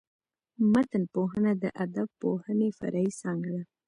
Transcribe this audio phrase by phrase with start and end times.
[0.71, 3.63] متنپوهنه د ادبپوهني فرعي څانګه ده.